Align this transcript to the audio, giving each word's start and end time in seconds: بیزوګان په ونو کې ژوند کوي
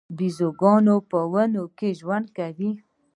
بیزوګان 0.17 0.85
په 1.09 1.19
ونو 1.31 1.63
کې 1.77 1.89
ژوند 1.99 2.27
کوي 2.37 2.71